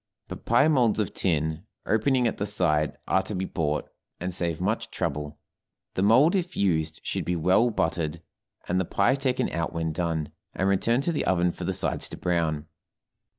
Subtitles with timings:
[0.29, 3.87] But pie molds of tin, opening at the side, are to be bought,
[4.19, 5.37] and save much trouble;
[5.93, 8.23] the mold, if used, should be well buttered,
[8.67, 12.09] and the pie taken out when done, and returned to the oven for the sides
[12.09, 12.65] to brown.